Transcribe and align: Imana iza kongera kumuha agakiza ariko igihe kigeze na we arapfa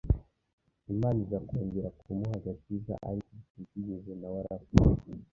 Imana 0.93 1.17
iza 1.23 1.39
kongera 1.47 1.89
kumuha 1.99 2.35
agakiza 2.39 2.93
ariko 3.09 3.29
igihe 3.39 3.61
kigeze 3.71 4.11
na 4.21 4.27
we 4.33 4.39
arapfa 4.43 4.89